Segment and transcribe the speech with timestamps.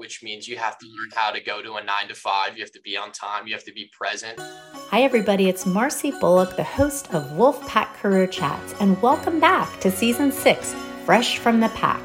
[0.00, 1.18] which means you have to learn mm-hmm.
[1.18, 2.56] how to go to a nine to five.
[2.56, 3.46] You have to be on time.
[3.46, 4.40] You have to be present.
[4.40, 5.50] Hi, everybody.
[5.50, 10.74] It's Marcy Bullock, the host of Wolfpack Career Chats, and welcome back to season six,
[11.04, 12.02] Fresh from the Pack.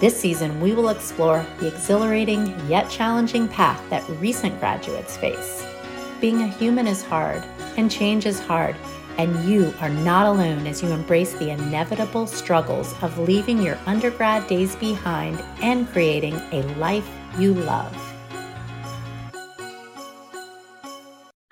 [0.00, 5.64] This season, we will explore the exhilarating yet challenging path that recent graduates face.
[6.20, 7.44] Being a human is hard,
[7.76, 8.74] and change is hard,
[9.22, 14.44] and you are not alone as you embrace the inevitable struggles of leaving your undergrad
[14.48, 17.94] days behind and creating a life you love.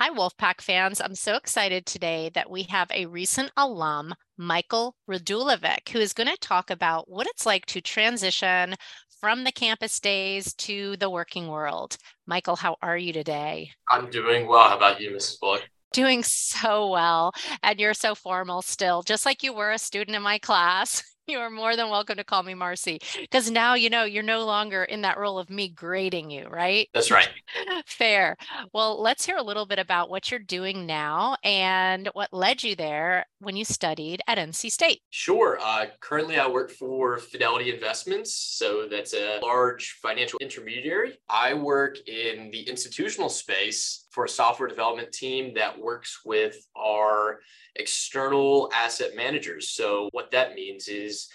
[0.01, 1.01] Hi, Wolfpack fans.
[1.01, 6.29] I'm so excited today that we have a recent alum, Michael Radulovic, who is going
[6.29, 8.75] to talk about what it's like to transition
[9.21, 11.99] from the campus days to the working world.
[12.27, 13.71] Michael, how are you today?
[13.89, 14.71] I'm doing well.
[14.71, 15.39] How about you, Mrs.
[15.39, 15.70] Bullock?
[15.93, 17.33] Doing so well.
[17.63, 21.03] And you're so formal still, just like you were a student in my class.
[21.31, 24.45] you are more than welcome to call me Marcy because now you know you're no
[24.45, 26.89] longer in that role of me grading you, right?
[26.93, 27.29] That's right.
[27.87, 28.37] Fair.
[28.73, 32.75] Well, let's hear a little bit about what you're doing now and what led you
[32.75, 35.03] there when you studied at NC State.
[35.11, 35.59] Sure.
[35.63, 38.35] Uh, currently, I work for Fidelity Investments.
[38.35, 41.19] So that's a large financial intermediary.
[41.29, 47.41] I work in the institutional space for a software development team that works with our
[47.77, 49.71] external asset managers.
[49.71, 51.29] So what that means is,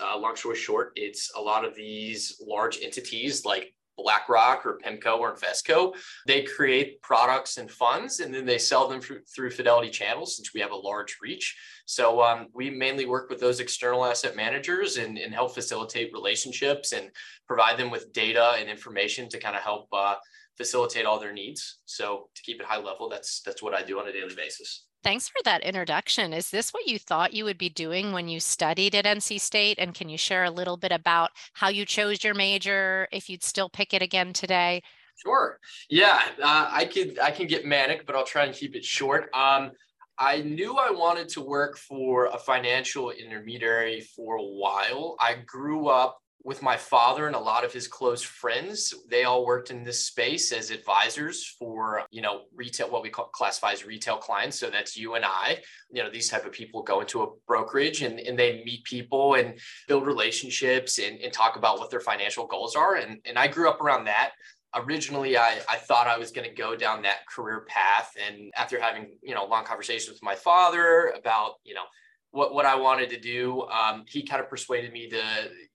[0.00, 5.18] uh, long story short, it's a lot of these large entities like BlackRock or PIMCO
[5.18, 5.94] or Invesco.
[6.26, 10.54] They create products and funds and then they sell them through, through Fidelity channels since
[10.54, 11.56] we have a large reach.
[11.84, 16.92] So um, we mainly work with those external asset managers and, and, help facilitate relationships
[16.92, 17.10] and
[17.46, 20.14] provide them with data and information to kind of help uh,
[20.58, 21.78] facilitate all their needs.
[21.86, 24.84] So to keep it high level, that's that's what I do on a daily basis.
[25.04, 26.32] Thanks for that introduction.
[26.32, 29.78] Is this what you thought you would be doing when you studied at NC State?
[29.78, 33.44] And can you share a little bit about how you chose your major, if you'd
[33.44, 34.82] still pick it again today?
[35.24, 35.58] Sure.
[35.88, 37.18] Yeah, uh, I could.
[37.18, 39.30] I can get manic, but I'll try and keep it short.
[39.34, 39.72] Um,
[40.18, 45.16] I knew I wanted to work for a financial intermediary for a while.
[45.20, 48.94] I grew up with my father and a lot of his close friends.
[49.10, 53.26] They all worked in this space as advisors for you know retail what we call
[53.26, 54.58] classify as retail clients.
[54.58, 55.58] So that's you and i.
[55.90, 59.34] You know these type of people go into a brokerage and, and they meet people
[59.34, 62.96] and build relationships and, and talk about what their financial goals are.
[62.96, 64.30] And, and i grew up around that.
[64.74, 68.12] Originally I, I thought I was going to go down that career path.
[68.26, 71.84] And after having, you know, long conversations with my father about, you know,
[72.30, 73.62] what, what I wanted to do.
[73.62, 75.22] Um, he kind of persuaded me to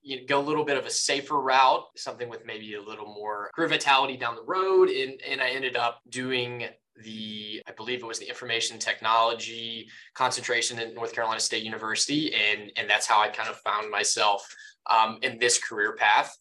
[0.02, 3.06] you know, go a little bit of a safer route, something with maybe a little
[3.06, 4.88] more career vitality down the road.
[4.88, 6.66] And, and I ended up doing
[7.02, 12.32] the, I believe it was the information technology concentration at North Carolina State University.
[12.34, 14.46] And, and that's how I kind of found myself
[14.86, 16.36] um, in this career path.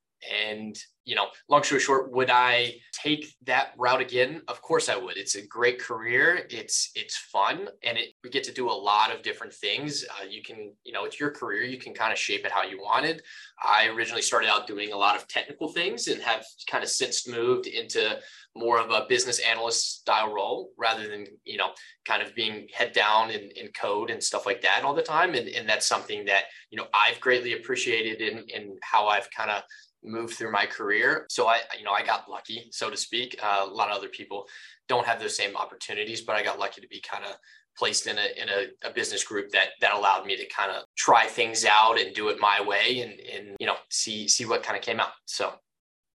[0.47, 4.41] And you know, long story short, would I take that route again?
[4.47, 5.17] Of course I would.
[5.17, 6.45] It's a great career.
[6.49, 10.05] It's it's fun, and it we get to do a lot of different things.
[10.09, 11.63] Uh, you can, you know, it's your career.
[11.63, 13.21] You can kind of shape it how you wanted.
[13.61, 17.27] I originally started out doing a lot of technical things, and have kind of since
[17.27, 18.19] moved into
[18.55, 21.71] more of a business analyst style role rather than you know
[22.05, 25.33] kind of being head down in, in code and stuff like that all the time
[25.33, 29.49] and, and that's something that you know i've greatly appreciated in, in how i've kind
[29.49, 29.63] of
[30.03, 31.25] move through my career.
[31.29, 33.39] So I, you know, I got lucky, so to speak.
[33.41, 34.45] Uh, a lot of other people
[34.87, 37.31] don't have those same opportunities, but I got lucky to be kind of
[37.77, 40.83] placed in a in a, a, business group that that allowed me to kind of
[40.95, 44.63] try things out and do it my way and and you know see see what
[44.63, 45.09] kind of came out.
[45.25, 45.53] So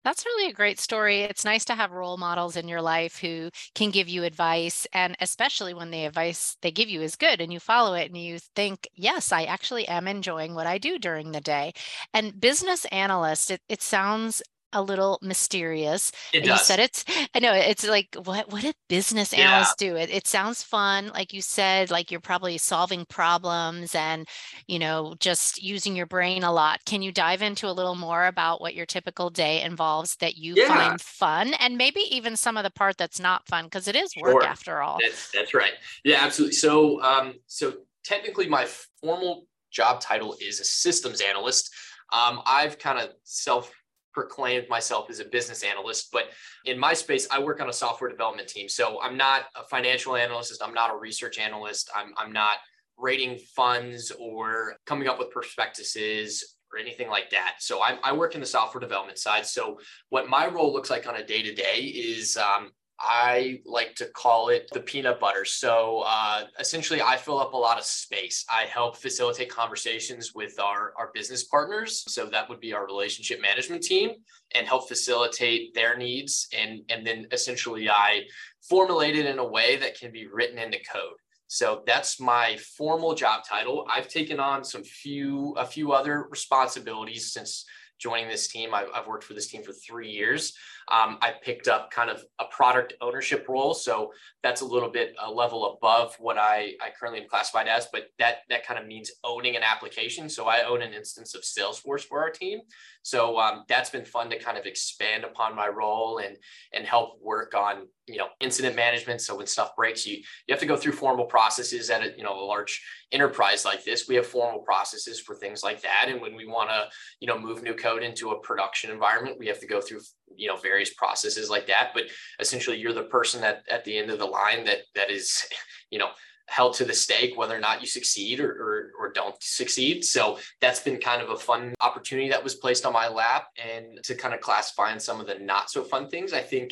[0.03, 1.21] that's really a great story.
[1.21, 5.15] It's nice to have role models in your life who can give you advice, and
[5.19, 8.39] especially when the advice they give you is good and you follow it and you
[8.55, 11.73] think, yes, I actually am enjoying what I do during the day.
[12.13, 14.41] And business analyst, it, it sounds
[14.73, 16.11] a little mysterious.
[16.33, 16.59] It does.
[16.59, 17.05] You said it's
[17.35, 19.89] I know it's like what what did business analysts yeah.
[19.89, 19.95] do?
[19.95, 21.09] It it sounds fun.
[21.13, 24.27] Like you said, like you're probably solving problems and
[24.67, 26.79] you know, just using your brain a lot.
[26.85, 30.53] Can you dive into a little more about what your typical day involves that you
[30.55, 30.67] yeah.
[30.67, 34.13] find fun and maybe even some of the part that's not fun because it is
[34.19, 34.43] work sure.
[34.43, 34.97] after all.
[35.01, 35.73] That's that's right.
[36.03, 36.55] Yeah, absolutely.
[36.55, 37.73] So um so
[38.03, 38.65] technically my
[39.01, 41.73] formal job title is a systems analyst.
[42.11, 43.71] Um, I've kind of self
[44.17, 46.23] proclaimed myself as a business analyst, but
[46.65, 48.67] in my space, I work on a software development team.
[48.67, 50.59] So I'm not a financial analyst.
[50.65, 51.91] I'm not a research analyst.
[51.95, 52.57] I'm, I'm not
[52.97, 57.57] rating funds or coming up with prospectuses or anything like that.
[57.59, 59.45] So I, I work in the software development side.
[59.45, 59.77] So
[60.09, 64.05] what my role looks like on a day to day is um, I like to
[64.05, 65.45] call it the peanut butter.
[65.45, 68.43] So uh, essentially, I fill up a lot of space.
[68.49, 72.03] I help facilitate conversations with our, our business partners.
[72.07, 74.11] So that would be our relationship management team
[74.55, 76.47] and help facilitate their needs.
[76.57, 78.23] And, and then essentially, I
[78.67, 81.17] formulate it in a way that can be written into code.
[81.47, 83.85] So that's my formal job title.
[83.89, 87.63] I've taken on some few a few other responsibilities since
[87.99, 88.73] joining this team.
[88.73, 90.53] I've, I've worked for this team for three years.
[90.89, 93.73] Um, I picked up kind of a product ownership role.
[93.73, 94.11] So
[94.43, 98.03] that's a little bit a level above what I, I currently am classified as, but
[98.19, 100.29] that, that kind of means owning an application.
[100.29, 102.59] So I own an instance of Salesforce for our team.
[103.01, 106.37] So um, that's been fun to kind of expand upon my role and,
[106.73, 109.21] and help work on, you know, incident management.
[109.21, 112.23] So when stuff breaks, you, you have to go through formal processes at a, you
[112.23, 112.81] know, a large
[113.11, 114.07] enterprise like this.
[114.07, 116.05] We have formal processes for things like that.
[116.07, 116.89] And when we want to,
[117.19, 120.01] you know, move new code into a production environment, we have to go through
[120.35, 122.03] you know various processes like that but
[122.39, 125.45] essentially you're the person that at the end of the line that that is
[125.91, 126.09] you know
[126.49, 130.01] held to the stake whether or not you succeed or, or, or don't succeed.
[130.05, 134.01] So that's been kind of a fun opportunity that was placed on my lap and
[134.03, 136.31] to kind of classify in some of the not so fun things.
[136.31, 136.71] I think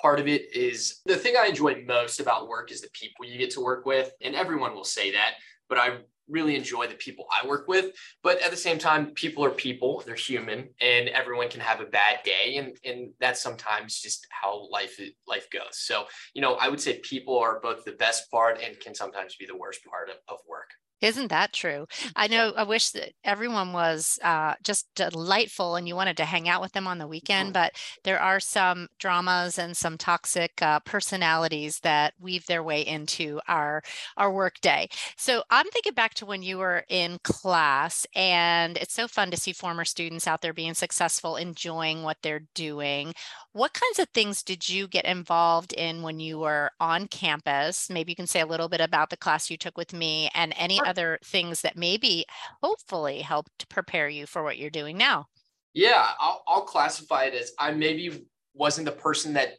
[0.00, 3.38] part of it is the thing i enjoy most about work is the people you
[3.38, 5.34] get to work with and everyone will say that
[5.68, 5.98] but i
[6.30, 7.94] really enjoy the people I work with.
[8.22, 11.86] But at the same time, people are people, they're human, and everyone can have a
[11.86, 12.56] bad day.
[12.56, 15.78] And, and that's sometimes just how life life goes.
[15.78, 16.04] So,
[16.34, 19.46] you know, I would say people are both the best part and can sometimes be
[19.46, 20.70] the worst part of, of work.
[21.00, 21.86] Isn't that true?
[22.14, 22.52] I know.
[22.56, 26.72] I wish that everyone was uh, just delightful and you wanted to hang out with
[26.72, 27.64] them on the weekend, mm-hmm.
[27.64, 27.72] but
[28.04, 33.82] there are some dramas and some toxic uh, personalities that weave their way into our
[34.16, 34.88] our work day.
[35.16, 39.36] So I'm thinking back to when you were in class, and it's so fun to
[39.38, 43.14] see former students out there being successful, enjoying what they're doing.
[43.52, 47.88] What kinds of things did you get involved in when you were on campus?
[47.90, 50.54] Maybe you can say a little bit about the class you took with me and
[50.56, 50.89] any sure.
[50.90, 52.26] Other things that maybe
[52.62, 55.26] hopefully helped prepare you for what you're doing now.
[55.72, 59.50] Yeah, I'll, I'll classify it as I maybe wasn't the person that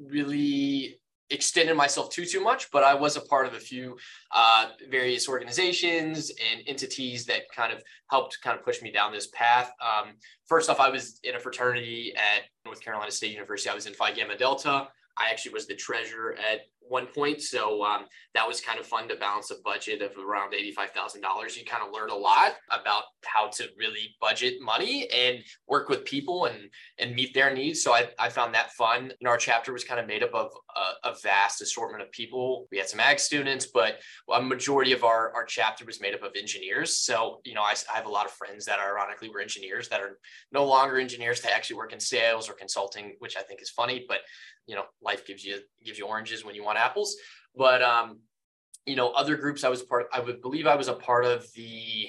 [0.00, 0.98] really
[1.30, 3.96] extended myself too too much, but I was a part of a few
[4.32, 9.28] uh, various organizations and entities that kind of helped kind of push me down this
[9.28, 9.70] path.
[9.80, 10.14] Um,
[10.46, 13.70] first off, I was in a fraternity at North Carolina State University.
[13.70, 14.88] I was in Phi Gamma Delta.
[15.16, 17.40] I actually was the treasurer at one point.
[17.40, 21.56] So um, that was kind of fun to balance a budget of around $85,000.
[21.56, 26.04] You kind of learn a lot about how to really budget money and work with
[26.04, 26.68] people and,
[26.98, 27.82] and meet their needs.
[27.82, 29.12] So I, I found that fun.
[29.20, 32.66] And our chapter was kind of made up of a, a vast assortment of people.
[32.70, 33.98] We had some ag students, but
[34.32, 36.98] a majority of our, our chapter was made up of engineers.
[36.98, 40.00] So, you know, I, I have a lot of friends that ironically were engineers that
[40.00, 40.18] are
[40.52, 41.40] no longer engineers.
[41.40, 44.18] They actually work in sales or consulting, which I think is funny, but
[44.66, 47.16] you know, life gives you gives you oranges when you want apples.
[47.56, 48.20] But um,
[48.86, 51.24] you know, other groups I was part of, I would believe I was a part
[51.24, 52.08] of the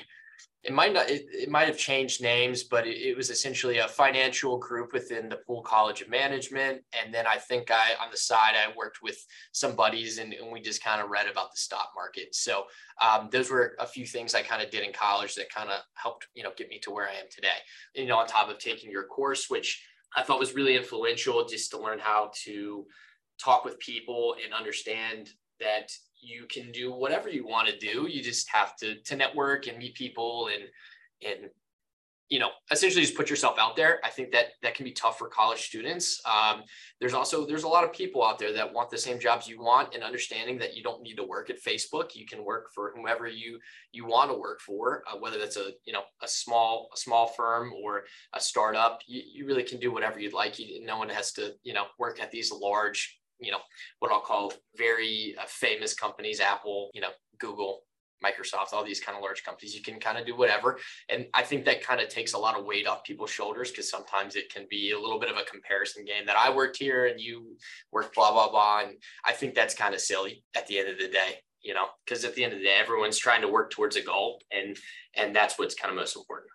[0.63, 3.87] it might not it, it might have changed names but it, it, was essentially a
[3.87, 6.81] financial group within the poole college of management.
[7.03, 9.17] And then i think i on the side i worked with
[9.51, 12.33] some buddies and, and we just kind of read about the stock market.
[12.33, 12.63] So
[13.01, 15.81] um, those were a few things i kind of did in college that kind of
[15.95, 17.59] helped you know get me to where i am today.
[17.95, 19.83] You know on top of taking your course which
[20.15, 22.85] I thought was really influential just to learn how to
[23.43, 28.07] talk with people and understand that you can do whatever you want to do.
[28.07, 30.63] You just have to to network and meet people and
[31.25, 31.49] and
[32.29, 33.99] you know essentially just put yourself out there.
[34.03, 36.21] I think that that can be tough for college students.
[36.25, 36.63] Um,
[36.99, 39.61] there's also there's a lot of people out there that want the same jobs you
[39.61, 42.15] want and understanding that you don't need to work at facebook.
[42.15, 43.59] You can work for whomever you
[43.91, 47.27] you want to work for uh, whether that's a you know a small a small
[47.27, 48.03] firm or
[48.33, 49.01] a startup.
[49.07, 50.59] You, you really can do whatever you'd like.
[50.59, 53.59] You, no one has to you know work at these large you know
[53.99, 57.81] what i'll call very uh, famous companies apple you know google
[58.23, 60.79] Microsoft, all these kind of large companies, you can kind of do whatever.
[61.09, 63.89] And I think that kind of takes a lot of weight off people's shoulders because
[63.89, 67.05] sometimes it can be a little bit of a comparison game that I worked here
[67.05, 67.57] and you
[67.91, 68.81] worked blah, blah, blah.
[68.81, 71.87] And I think that's kind of silly at the end of the day, you know,
[72.05, 74.77] because at the end of the day, everyone's trying to work towards a goal and
[75.15, 76.49] and that's what's kind of most important.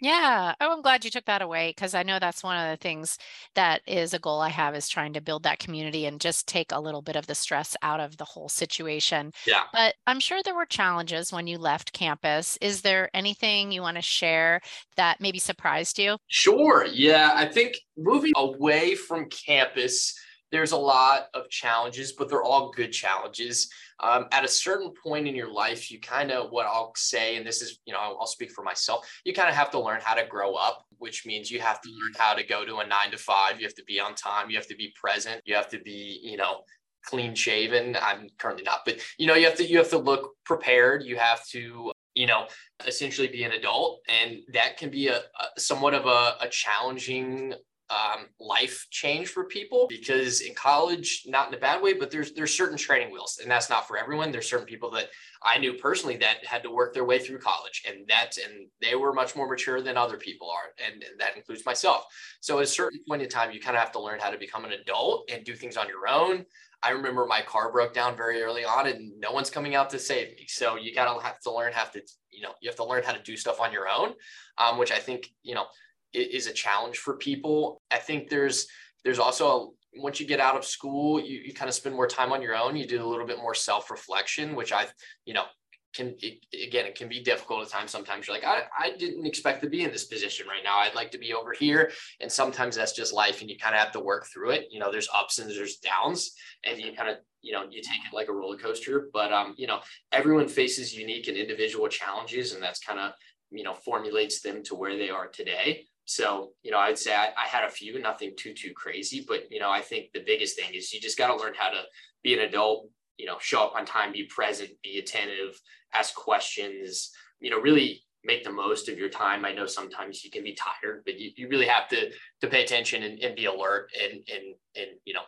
[0.00, 0.54] Yeah.
[0.60, 3.18] Oh, I'm glad you took that away because I know that's one of the things
[3.54, 6.72] that is a goal I have is trying to build that community and just take
[6.72, 9.32] a little bit of the stress out of the whole situation.
[9.46, 9.64] Yeah.
[9.72, 12.56] But I'm sure there were challenges when you left campus.
[12.62, 14.60] Is there anything you want to share
[14.96, 16.16] that maybe surprised you?
[16.28, 16.86] Sure.
[16.86, 17.32] Yeah.
[17.34, 20.14] I think moving away from campus
[20.52, 23.70] there's a lot of challenges, but they're all good challenges.
[24.00, 27.46] Um, at a certain point in your life, you kind of what I'll say, and
[27.46, 29.08] this is, you know, I'll, speak for myself.
[29.24, 31.88] You kind of have to learn how to grow up, which means you have to
[31.88, 33.60] learn how to go to a nine to five.
[33.60, 34.50] You have to be on time.
[34.50, 35.42] You have to be present.
[35.44, 36.60] You have to be, you know,
[37.04, 37.96] clean shaven.
[38.00, 41.02] I'm currently not, but you know, you have to you have to look prepared.
[41.02, 42.46] You have to you know
[42.86, 47.54] essentially be an adult and that can be a, a somewhat of a, a challenging
[47.90, 52.32] um, life change for people because in college, not in a bad way, but there's
[52.32, 54.30] there's certain training wheels, and that's not for everyone.
[54.30, 55.08] There's certain people that
[55.42, 58.94] I knew personally that had to work their way through college, and that and they
[58.94, 62.04] were much more mature than other people are, and, and that includes myself.
[62.40, 64.38] So at a certain point in time, you kind of have to learn how to
[64.38, 66.46] become an adult and do things on your own.
[66.82, 69.98] I remember my car broke down very early on, and no one's coming out to
[69.98, 70.46] save me.
[70.48, 73.12] So you gotta have to learn how to, you know, you have to learn how
[73.12, 74.14] to do stuff on your own,
[74.58, 75.66] um, which I think, you know
[76.12, 77.82] is a challenge for people.
[77.90, 78.66] I think there's
[79.04, 82.06] there's also a, once you get out of school, you, you kind of spend more
[82.06, 82.76] time on your own.
[82.76, 84.86] You do a little bit more self reflection, which I,
[85.24, 85.44] you know,
[85.92, 87.90] can it, again it can be difficult at times.
[87.90, 90.78] Sometimes you're like I, I didn't expect to be in this position right now.
[90.78, 91.90] I'd like to be over here.
[92.20, 94.68] And sometimes that's just life and you kind of have to work through it.
[94.70, 96.32] You know there's ups and there's downs
[96.64, 99.08] and you kind of you know you take it like a roller coaster.
[99.12, 99.80] But um you know
[100.12, 103.12] everyone faces unique and individual challenges and that's kind of
[103.50, 107.28] you know formulates them to where they are today so, you know, I'd say I,
[107.38, 110.58] I, had a few, nothing too, too crazy, but, you know, I think the biggest
[110.58, 111.82] thing is you just got to learn how to
[112.24, 115.60] be an adult, you know, show up on time, be present, be attentive,
[115.94, 119.44] ask questions, you know, really make the most of your time.
[119.44, 122.64] I know sometimes you can be tired, but you, you really have to, to pay
[122.64, 125.22] attention and, and be alert and, and, and, you know,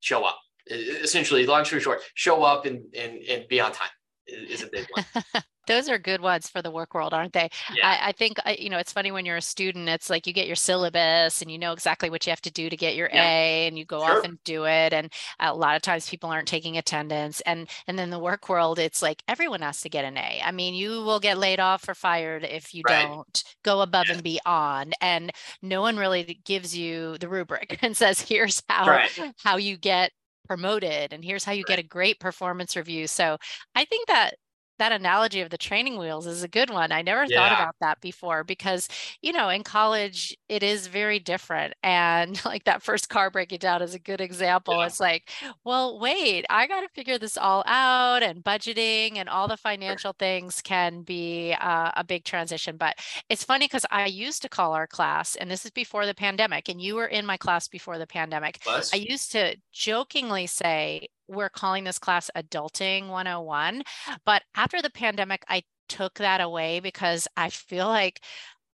[0.00, 3.88] show up essentially long story short, show up and, and, and be on time
[4.26, 5.42] is a big one.
[5.70, 7.48] Those are good ones for the work world, aren't they?
[7.74, 7.88] Yeah.
[7.88, 10.32] I, I think, uh, you know, it's funny when you're a student, it's like you
[10.32, 13.08] get your syllabus and you know exactly what you have to do to get your
[13.12, 13.22] yeah.
[13.22, 14.18] A and you go sure.
[14.18, 14.92] off and do it.
[14.92, 17.40] And a lot of times people aren't taking attendance.
[17.42, 20.40] And, and then the work world, it's like everyone has to get an A.
[20.44, 23.06] I mean, you will get laid off or fired if you right.
[23.06, 24.14] don't go above yeah.
[24.14, 24.94] and beyond.
[25.00, 25.30] And
[25.62, 29.10] no one really gives you the rubric and says, here's how, right.
[29.44, 30.10] how you get
[30.50, 31.76] promoted and here's how you right.
[31.76, 33.06] get a great performance review.
[33.06, 33.36] So
[33.76, 34.34] I think that
[34.80, 36.90] that analogy of the training wheels is a good one.
[36.90, 37.36] I never yeah.
[37.38, 38.88] thought about that before because,
[39.22, 41.74] you know, in college it is very different.
[41.82, 44.78] And like that first car breaking down is a good example.
[44.78, 44.86] Yeah.
[44.86, 45.30] It's like,
[45.64, 50.14] well, wait, I got to figure this all out and budgeting and all the financial
[50.18, 52.76] things can be uh, a big transition.
[52.76, 52.96] But
[53.28, 56.68] it's funny because I used to call our class, and this is before the pandemic,
[56.68, 58.58] and you were in my class before the pandemic.
[58.66, 63.82] I used to jokingly say, we're calling this class Adulting 101.
[64.24, 68.20] But after the pandemic, I took that away because I feel like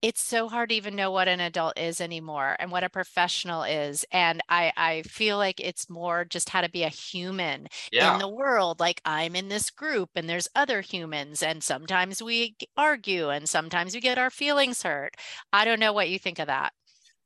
[0.02, 3.62] it's so hard to even know what an adult is anymore and what a professional
[3.62, 8.12] is and i i feel like it's more just how to be a human yeah.
[8.12, 12.56] in the world like i'm in this group and there's other humans and sometimes we
[12.76, 15.14] argue and sometimes we get our feelings hurt
[15.52, 16.72] i don't know what you think of that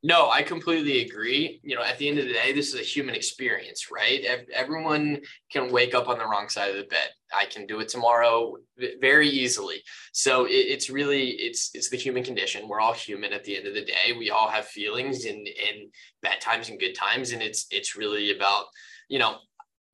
[0.02, 1.60] no, I completely agree.
[1.62, 4.24] You know, at the end of the day, this is a human experience, right?
[4.52, 7.08] Everyone can wake up on the wrong side of the bed.
[7.34, 8.56] I can do it tomorrow
[9.00, 9.82] very easily.
[10.12, 12.68] So it's really it's it's the human condition.
[12.68, 14.14] We're all human at the end of the day.
[14.16, 18.36] We all have feelings and and bad times and good times, and it's it's really
[18.36, 18.66] about
[19.08, 19.38] you know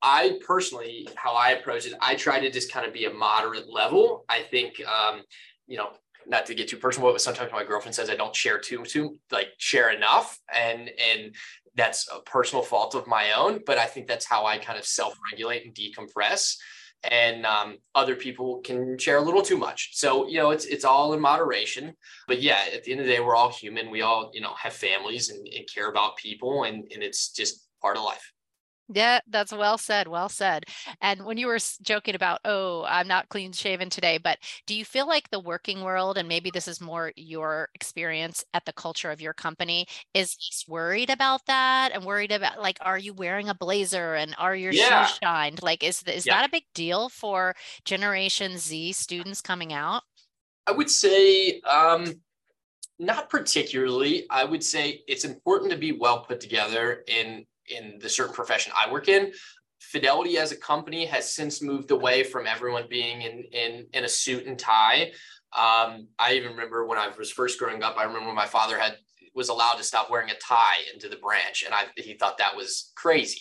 [0.02, 3.70] I personally, how I approach it, I try to just kind of be a moderate
[3.70, 4.24] level.
[4.28, 5.22] I think, um,
[5.68, 5.90] you know,
[6.26, 9.18] not to get too personal, but sometimes my girlfriend says I don't share too too
[9.30, 11.34] like share enough, and and
[11.74, 13.60] that's a personal fault of my own.
[13.64, 16.56] But I think that's how I kind of self regulate and decompress.
[17.04, 19.90] And um, other people can share a little too much.
[19.94, 21.94] So you know, it's it's all in moderation.
[22.28, 23.90] But yeah, at the end of the day, we're all human.
[23.90, 27.66] We all you know have families and, and care about people, and and it's just
[27.80, 28.32] part of life.
[28.88, 30.08] Yeah, that's well said.
[30.08, 30.64] Well said.
[31.00, 34.84] And when you were joking about, oh, I'm not clean shaven today, but do you
[34.84, 39.10] feel like the working world, and maybe this is more your experience at the culture
[39.10, 40.36] of your company, is
[40.68, 44.72] worried about that and worried about like, are you wearing a blazer and are your
[44.72, 45.06] yeah.
[45.06, 45.62] shoes shined?
[45.62, 46.40] Like, is is yeah.
[46.40, 50.02] that a big deal for Generation Z students coming out?
[50.66, 52.20] I would say um,
[52.98, 54.26] not particularly.
[54.30, 58.72] I would say it's important to be well put together in in the certain profession
[58.76, 59.32] I work in.
[59.80, 64.08] Fidelity as a company has since moved away from everyone being in in, in a
[64.08, 65.12] suit and tie.
[65.56, 68.96] Um, I even remember when I was first growing up, I remember my father had
[69.34, 72.56] was allowed to stop wearing a tie into the branch, and I he thought that
[72.56, 73.40] was crazy.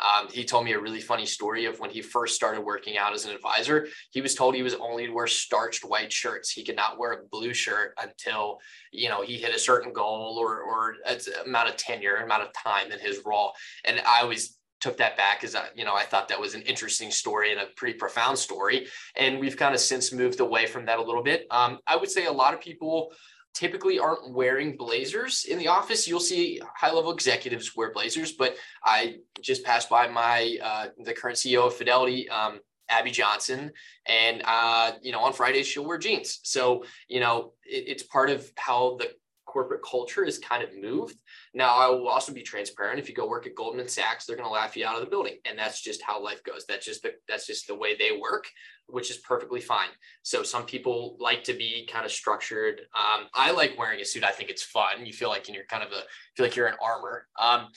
[0.00, 3.12] Um, he told me a really funny story of when he first started working out
[3.12, 3.86] as an advisor.
[4.10, 6.50] He was told he was only to wear starched white shirts.
[6.50, 8.58] He could not wear a blue shirt until
[8.92, 10.96] you know he hit a certain goal or or
[11.44, 13.52] amount of tenure, amount of time in his role.
[13.84, 16.62] And I was took that back because I, you know, I thought that was an
[16.62, 18.88] interesting story and a pretty profound story.
[19.16, 21.46] And we've kind of since moved away from that a little bit.
[21.52, 23.12] Um, I would say a lot of people
[23.54, 26.08] typically aren't wearing blazers in the office.
[26.08, 31.12] You'll see high level executives wear blazers, but I just passed by my uh, the
[31.12, 33.72] current CEO of Fidelity, um, Abby Johnson,
[34.06, 36.40] and uh, you know on Fridays she'll wear jeans.
[36.42, 39.10] So you know it, it's part of how the
[39.52, 41.16] corporate culture is kind of moved.
[41.52, 42.98] Now, I will also be transparent.
[42.98, 45.10] If you go work at Goldman Sachs, they're going to laugh you out of the
[45.10, 46.64] building, and that's just how life goes.
[46.66, 48.46] That's just the that's just the way they work,
[48.86, 49.90] which is perfectly fine.
[50.22, 52.80] So some people like to be kind of structured.
[52.94, 54.24] Um, I like wearing a suit.
[54.24, 55.04] I think it's fun.
[55.04, 56.02] You feel like you're kind of a
[56.36, 57.26] feel like you're in armor.
[57.38, 57.68] Um,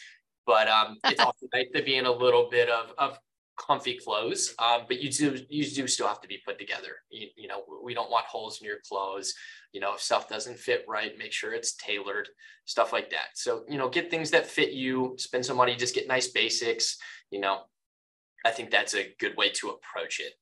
[0.46, 3.20] but um, it's also nice to be in a little bit of, of
[3.58, 6.98] comfy clothes, um, but you do you do still have to be put together.
[7.10, 9.34] You, you, know, we don't want holes in your clothes.
[9.72, 12.30] You know, if stuff doesn't fit right, make sure it's tailored,
[12.66, 13.30] stuff like that.
[13.36, 15.16] So you know, get things that fit you.
[15.18, 16.98] Spend some money, just get nice basics.
[17.32, 17.62] You know,
[18.46, 20.34] I think that's a good way to approach it.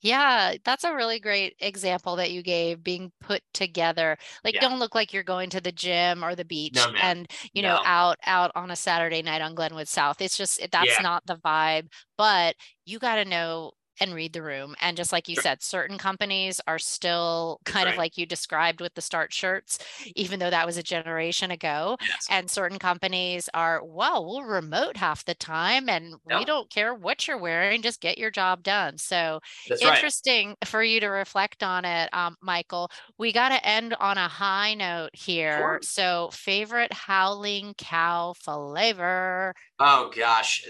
[0.00, 4.16] Yeah, that's a really great example that you gave being put together.
[4.44, 4.60] Like yeah.
[4.60, 7.74] don't look like you're going to the gym or the beach no, and you no.
[7.74, 10.20] know out out on a Saturday night on Glenwood South.
[10.20, 11.02] It's just that's yeah.
[11.02, 14.74] not the vibe, but you got to know and read the room.
[14.80, 15.42] And just like you sure.
[15.42, 17.92] said, certain companies are still kind right.
[17.92, 19.78] of like you described with the start shirts,
[20.14, 21.96] even though that was a generation ago.
[22.00, 22.26] Yes.
[22.30, 27.26] And certain companies are, well, we'll remote half the time and we don't care what
[27.26, 28.98] you're wearing, just get your job done.
[28.98, 30.68] So That's interesting right.
[30.68, 32.90] for you to reflect on it, um, Michael.
[33.18, 35.58] We got to end on a high note here.
[35.58, 35.78] Sure.
[35.82, 39.54] So, favorite howling cow flavor?
[39.80, 40.64] Oh gosh,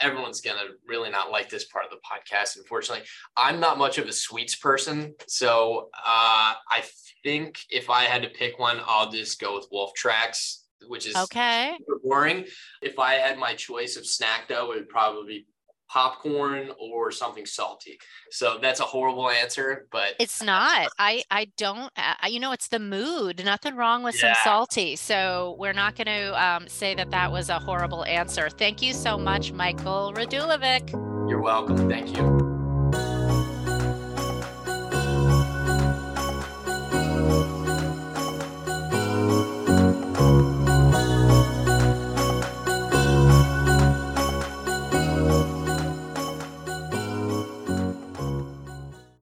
[0.00, 2.21] everyone's gonna really not like this part of the podcast.
[2.56, 3.04] Unfortunately,
[3.36, 6.82] I'm not much of a sweets person, so uh, I
[7.22, 11.16] think if I had to pick one, I'll just go with Wolf Tracks, which is
[11.16, 11.76] okay.
[12.04, 12.44] Boring.
[12.80, 15.46] If I had my choice of snack though, it would probably be
[15.92, 17.98] popcorn or something salty.
[18.30, 20.88] So that's a horrible answer, but it's not.
[20.98, 21.92] I I don't.
[21.96, 23.44] Uh, you know, it's the mood.
[23.44, 24.32] Nothing wrong with yeah.
[24.32, 24.96] some salty.
[24.96, 28.48] So we're not going to um, say that that was a horrible answer.
[28.48, 31.11] Thank you so much, Michael Radulovic.
[31.28, 31.88] You're welcome.
[31.88, 32.51] Thank you.